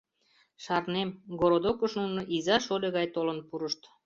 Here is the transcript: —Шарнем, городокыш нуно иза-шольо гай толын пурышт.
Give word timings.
—Шарнем, 0.63 1.09
городокыш 1.41 1.91
нуно 2.01 2.21
иза-шольо 2.35 2.89
гай 2.97 3.07
толын 3.15 3.39
пурышт. 3.47 3.81